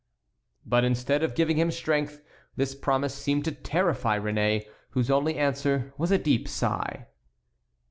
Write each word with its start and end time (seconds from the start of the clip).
But 0.65 0.83
instead 0.83 1.21
of 1.21 1.35
giving 1.35 1.57
him 1.59 1.69
strength, 1.69 2.23
this 2.55 2.73
promise 2.73 3.13
seemed 3.13 3.45
to 3.45 3.51
terrify 3.51 4.17
Réné, 4.17 4.65
whose 4.97 5.11
only 5.11 5.37
answer 5.37 5.93
was 5.95 6.09
a 6.09 6.17
deep 6.17 6.47
sigh. 6.47 7.05